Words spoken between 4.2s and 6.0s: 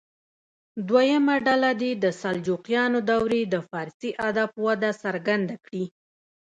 ادب وده څرګنده کړي.